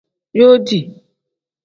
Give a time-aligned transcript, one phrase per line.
[0.39, 0.79] Yooti.